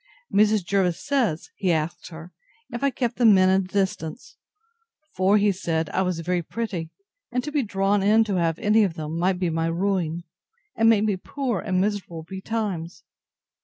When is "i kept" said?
2.83-3.17